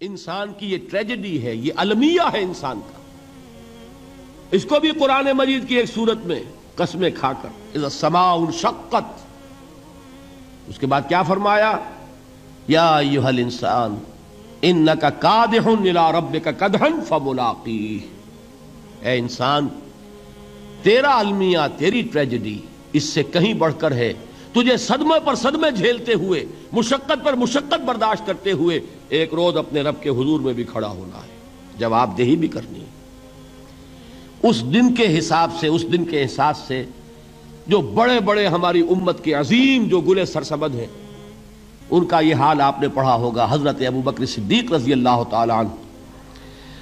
[0.00, 3.00] انسان کی یہ ٹریجڈی ہے، یہ المیہ ہے انسان کا۔
[4.50, 6.40] اس کو بھی قرآن مجید کی ایک صورت میں
[6.74, 9.20] قسمیں کھا کر سما شقت
[10.68, 11.78] اس کے بعد کیا فرمایا؟
[12.68, 13.96] یا ایوہل انسان
[14.62, 17.98] انکا قادحن الى ربک قدحن فملاقی۔
[19.02, 19.68] اے انسان،
[20.82, 22.58] تیرا المیہ، تیری ٹریجڈی
[22.92, 24.12] اس سے کہیں بڑھ کر ہے۔
[24.62, 29.80] تجھے صدمے پر صدمے جھیلتے ہوئے، مشقت پر مشقت برداشت کرتے ہوئے ایک روز اپنے
[29.80, 31.28] رب کے حضور میں بھی کھڑا ہونا ہے۔
[31.78, 32.84] جواب دہی بھی کرنی ہے۔
[34.42, 36.84] اس دن کے حساب سے، اس دن کے احساس سے
[37.66, 40.86] جو بڑے بڑے ہماری امت کے عظیم جو گلے سرسبد ہیں،
[41.90, 45.58] ان کا یہ حال آپ نے پڑھا ہوگا۔ حضرت ابو بکر صدیق رضی اللہ تعالیٰ
[45.58, 45.68] عنہ۔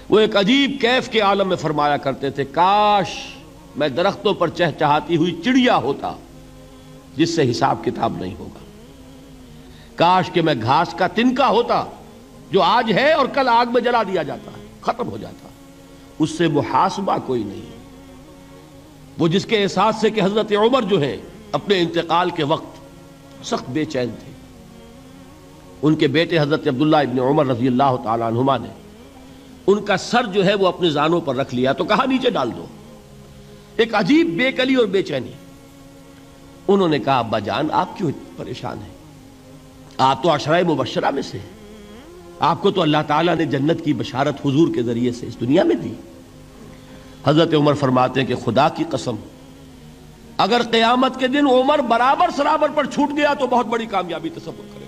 [0.08, 3.08] وہ ایک عجیب کیف کے عالم میں فرمایا کرتے تھے، کاش
[3.76, 6.12] میں درختوں پر چہچہاتی ہوئی چڑیا ہوتا۔
[7.16, 8.58] جس سے حساب کتاب نہیں ہوگا۔
[9.96, 11.84] کاش کہ میں گھاس کا تنکا ہوتا،
[12.50, 15.48] جو آج ہے اور کل آگ میں جلا دیا جاتا ہے ختم ہو جاتا۔
[16.18, 17.76] اس سے محاسبہ کوئی نہیں۔
[19.18, 21.16] وہ جس کے احساس سے کہ حضرت عمر جو ہے
[21.52, 22.76] اپنے انتقال کے وقت
[23.46, 24.32] سخت بے چین تھے۔
[25.82, 28.68] ان کے بیٹے حضرت عبداللہ ابن عمر رضی اللہ تعالیٰ عنہما نے
[29.66, 32.50] ان کا سر جو ہے وہ اپنے زانوں پر رکھ لیا، تو کہا، نیچے ڈال
[32.56, 32.64] دو۔
[33.76, 35.32] ایک عجیب بے کلی اور بے چینی۔
[36.68, 38.94] انہوں نے کہا، ابا جان، آپ کیوں پریشان ہیں؟
[39.98, 41.38] آپ تو عشرہ مبشرہ میں سے
[42.40, 45.64] آپ کو تو اللہ تعالیٰ نے جنت کی بشارت حضور کے ذریعے سے اس دنیا
[45.64, 45.94] میں دی۔
[47.24, 49.16] حضرت عمر فرماتے ہیں کہ خدا کی قسم،
[50.36, 54.66] اگر قیامت کے دن عمر برابر سرابر پر چھوٹ گیا تو بہت بڑی کامیابی تصور
[54.74, 54.84] کرے۔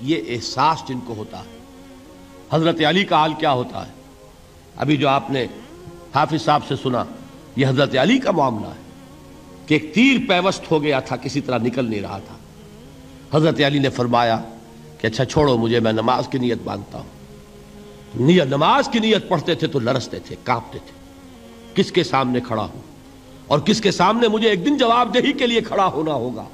[0.00, 1.58] یہ احساس جن کو ہوتا ہے،
[2.52, 3.92] حضرت علی کا حال کیا ہوتا ہے؟
[4.76, 5.46] ابھی جو آپ نے
[6.14, 7.04] حافظ صاحب سے سنا،
[7.56, 8.83] یہ حضرت علی کا معاملہ ہے۔
[9.66, 12.36] کہ ایک تیر پیوست ہو گیا تھا، کسی طرح نکل نہیں رہا تھا۔
[13.36, 14.40] حضرت علی نے فرمایا
[14.98, 17.14] کہ اچھا چھوڑو مجھے، میں نماز کی نیت باندھتا ہوں۔
[18.20, 21.04] نیت، نماز کی نیت پڑھتے تھے تو لرستے تھے، کانپتے تھے۔
[21.74, 22.80] کس کے سامنے کھڑا ہوں؟
[23.46, 26.44] اور کس کے سامنے مجھے ایک دن جواب دہی کے لیے کھڑا ہونا ہوگا؟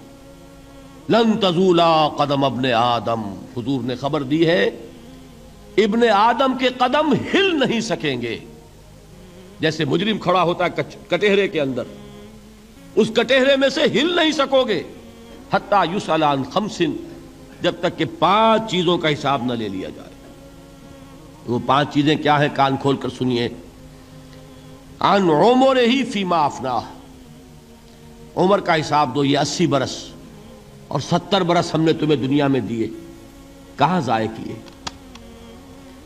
[1.09, 4.71] لن تزولا قدم ابن آدم۔ حضور نے خبر دی ہے،
[5.77, 8.39] ابن آدم کے قدم ہل نہیں سکیں گے۔
[9.61, 11.83] جیسے مجرم کھڑا ہوتا ہے کٹہرے کے اندر۔
[12.95, 14.83] اس کٹہرے میں سے ہل نہیں سکو گے۔
[15.53, 16.93] حتیٰ یوسلان خمسن
[17.61, 20.11] جب تک کہ پانچ چیزوں کا حساب نہ لے لیا جائے۔
[21.47, 23.49] وہ پانچ چیزیں کیا ہیں؟ کان کھول کر سنیے۔
[25.01, 26.81] ان عمر ہی فیما افنا
[28.37, 30.05] عمر کا حساب دو، یہ اسی برس
[30.89, 32.89] اور ستر برس ہم نے تمہیں دنیا میں دیے۔
[33.77, 34.55] کہاں ضائع کیے؟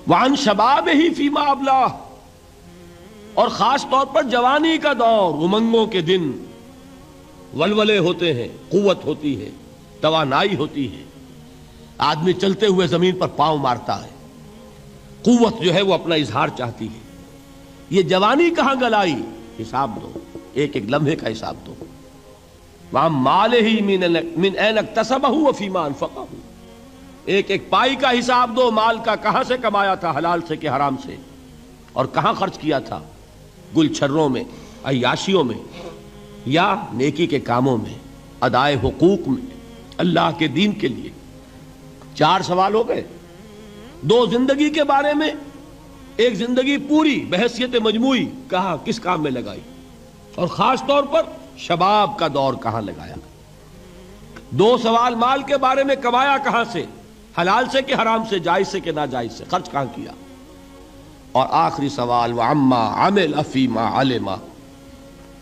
[0.06, 1.86] وان شباب ہی فیما ابلا
[3.34, 6.32] اور خاص طور پر جوانی کا دور، امنگوں کے دن۔
[7.56, 9.50] ولولے ہوتے ہیں، قوت ہوتی ہے،
[10.00, 11.04] توانائی ہوتی ہے۔
[11.98, 14.08] آدمی چلتے ہوئے زمین پر پاؤں مارتا ہے۔
[15.22, 16.98] قوت جو ہے وہ اپنا اظہار چاہتی ہے۔
[17.90, 19.16] یہ جوانی کہاں گلائی؟
[19.60, 20.12] حساب دو،
[20.52, 21.74] ایک ایک لمحے کا حساب دو۔
[22.92, 23.98] وہاں مال ہی
[24.36, 26.20] من اینک تصبہ فیمان فقہ
[27.24, 30.68] ایک ایک پائی کا حساب دو، مال کا کہاں سے کمایا تھا؟ حلال سے کہ
[30.68, 31.16] حرام سے؟
[31.92, 33.02] اور کہاں خرچ کیا تھا؟
[33.76, 34.44] گل چھروں میں،
[34.84, 35.58] عیاشیوں میں۔
[36.46, 37.98] یا نیکی کے کاموں میں،
[38.40, 39.46] ادائے حقوق میں،
[39.98, 41.10] اللہ کے دین کے لیے۔
[42.14, 43.04] چار سوال ہو گئے۔
[44.02, 45.30] دو زندگی کے بارے میں،
[46.16, 49.60] ایک زندگی پوری بحثیت مجموعی کہاں کس کام میں لگائی۔
[50.34, 51.22] اور خاص طور پر
[51.56, 53.14] شباب کا دور کہاں لگایا۔
[54.50, 56.84] دو سوال مال کے بارے میں کمایا کہاں سے۔
[57.40, 60.12] حلال سے کہ حرام سے، جائز سے کہ ناجائز سے۔ خرچ کہاں کیا۔
[61.32, 64.34] اور آخری سوال وہ اما عمل افیما علما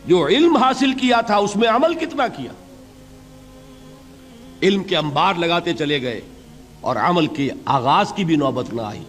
[0.07, 2.53] جو علم حاصل کیا تھا، اس میں عمل کتنا کیا؟
[4.63, 6.21] علم کے انبار لگاتے چلے گئے
[6.81, 9.03] اور عمل کے آغاز کی بھی نوبت نہ آئی۔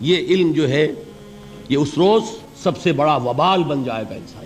[0.00, 0.88] یہ علم جو ہے،
[1.68, 2.22] یہ اس روز
[2.62, 4.44] سب سے بڑا وبال بن جائے گا انسان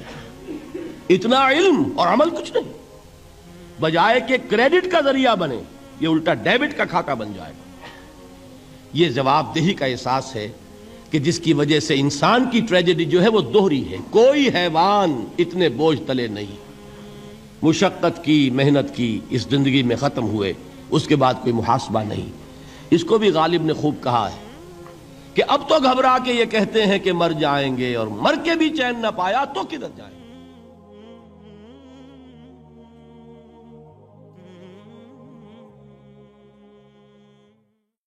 [1.08, 2.72] اتنا علم اور عمل کچھ نہیں۔
[3.80, 5.58] بجائے کہ کریڈٹ کا ذریعہ بنے،
[6.00, 7.86] یہ الٹا ڈیبٹ کا کھاتا بن جائے گا۔
[8.92, 10.48] یہ جواب دہی کا احساس ہے
[11.10, 15.24] کہ جس کی وجہ سے انسان کی ٹریجڈی جو ہے وہ دوہری ہے۔ کوئی حیوان
[15.38, 16.56] اتنے بوجھ تلے نہیں۔
[17.62, 20.52] مشقت کی، محنت کی اس زندگی میں ختم ہوئے۔
[20.90, 22.26] اس کے بعد کوئی محاسبہ نہیں۔
[22.90, 24.44] اس کو بھی غالب نے خوب کہا ہے
[25.34, 28.54] کہ اب تو گھبرا کے یہ کہتے ہیں کہ مر جائیں گے اور مر کے
[28.54, 30.17] بھی چین نہ پایا تو کدھر جائیں۔ گے